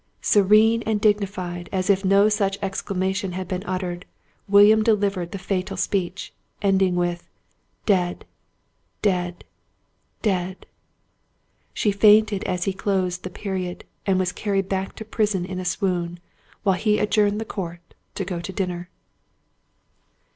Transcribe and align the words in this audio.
Serene 0.23 0.81
and 0.87 0.99
dignified, 0.99 1.69
as 1.71 1.87
if 1.87 2.03
no 2.03 2.27
such 2.27 2.57
exclamation 2.63 3.33
had 3.33 3.47
been 3.47 3.63
uttered, 3.65 4.03
William 4.47 4.81
delivered 4.81 5.31
the 5.31 5.37
fatal 5.37 5.77
speech, 5.77 6.33
ending 6.59 6.95
with 6.95 7.29
"Dead, 7.85 8.25
dead, 9.03 9.45
dead". 10.23 10.65
She 11.71 11.91
fainted 11.91 12.43
as 12.45 12.63
he 12.63 12.73
closed 12.73 13.21
the 13.21 13.29
period, 13.29 13.83
and 14.07 14.17
was 14.17 14.31
carried 14.31 14.67
back 14.67 14.95
to 14.95 15.05
prison 15.05 15.45
in 15.45 15.59
a 15.59 15.65
swoon; 15.65 16.19
while 16.63 16.77
he 16.77 16.97
adjourned 16.97 17.39
the 17.39 17.45
court 17.45 17.93
to 18.15 18.25
go 18.25 18.39
to 18.39 18.51
dinner. 18.51 18.89